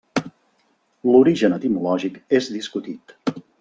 L'origen 1.11 1.59
etimològic 1.59 2.21
és 2.43 2.53
discutit. 2.59 3.19